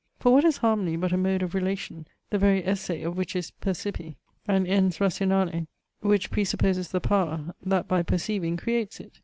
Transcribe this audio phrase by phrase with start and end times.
[0.17, 3.51] For what is harmony but a mode of relation, the very esse of which is
[3.61, 4.15] percipi?
[4.47, 5.67] an ens rationale,
[5.99, 9.19] which pre supposes the power, that by perceiving creates it?